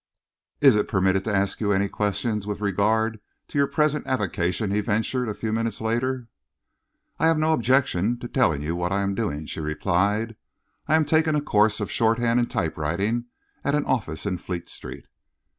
"Is 0.61 0.75
it 0.75 0.87
permitted 0.87 1.25
to 1.25 1.31
ask 1.35 1.61
you 1.61 1.71
any 1.71 1.87
questions 1.87 2.47
with 2.47 2.59
regard 2.59 3.19
to 3.49 3.57
your 3.59 3.67
present 3.67 4.07
avocation?" 4.07 4.71
he 4.71 4.81
ventured, 4.81 5.29
a 5.29 5.35
few 5.35 5.53
minutes 5.53 5.79
later. 5.79 6.27
"I 7.19 7.27
have 7.27 7.37
no 7.37 7.53
objection 7.53 8.17
to 8.17 8.27
telling 8.27 8.63
you 8.63 8.75
what 8.75 8.91
I 8.91 9.01
am 9.03 9.13
doing," 9.13 9.45
she 9.45 9.59
replied. 9.59 10.35
"I 10.87 10.95
am 10.95 11.05
taking 11.05 11.35
a 11.35 11.39
course 11.39 11.79
of 11.79 11.91
shorthand 11.91 12.39
and 12.39 12.49
typewriting 12.49 13.25
at 13.63 13.75
an 13.75 13.85
office 13.85 14.25
in 14.25 14.39
Fleet 14.39 14.69
Street." 14.69 15.05